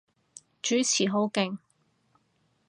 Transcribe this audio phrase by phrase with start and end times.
[0.63, 1.59] 主持好勁